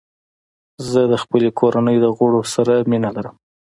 [0.89, 3.35] زه د خپلې کورنۍ د غړو سره مینه لرم.